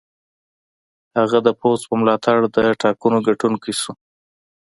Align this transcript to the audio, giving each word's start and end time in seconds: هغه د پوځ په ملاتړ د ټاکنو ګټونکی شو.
هغه 1.19 1.37
د 1.47 1.49
پوځ 1.61 1.79
په 1.89 1.93
ملاتړ 1.99 2.37
د 2.55 2.57
ټاکنو 2.81 3.17
ګټونکی 3.27 3.73
شو. 3.81 3.91